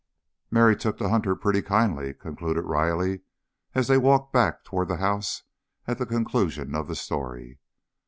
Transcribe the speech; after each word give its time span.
"Mary 0.49 0.75
took 0.75 0.97
to 0.97 1.09
Hunter 1.09 1.35
pretty 1.35 1.61
kindly," 1.61 2.11
concluded 2.15 2.63
Riley, 2.63 3.21
as 3.75 3.87
they 3.87 3.99
walked 3.99 4.33
back 4.33 4.63
toward 4.63 4.87
the 4.87 4.97
house 4.97 5.43
at 5.85 5.99
the 5.99 6.07
conclusion 6.07 6.73
of 6.73 6.87
the 6.87 6.95
story. 6.95 7.59